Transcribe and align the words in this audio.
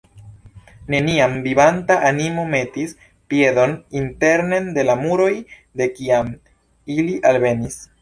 Nenia 0.93 1.27
vivanta 1.43 1.97
animo 2.07 2.47
metis 2.55 2.97
piedon 3.35 3.77
internen 4.03 4.75
de 4.81 4.89
la 4.91 4.99
muroj, 5.05 5.31
de 5.83 5.93
kiam 6.01 6.37
ili 7.01 7.25
alvenis. 7.35 7.83